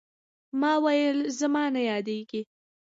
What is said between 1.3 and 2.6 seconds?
زما نه يادېږي.